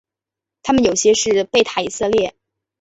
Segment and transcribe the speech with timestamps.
[0.63, 2.33] 他们有些是贝塔以色列。